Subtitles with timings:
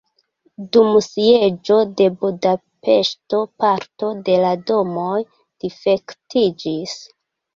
[0.75, 5.21] Dum sieĝo de Budapeŝto parto de la domoj
[5.65, 6.99] difektiĝis.